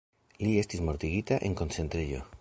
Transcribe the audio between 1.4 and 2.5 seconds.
en koncentrejo.